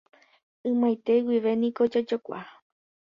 Ymaite 0.69 1.13
guivéma 1.25 1.59
niko 1.61 1.81
jajokuaa. 1.91 2.47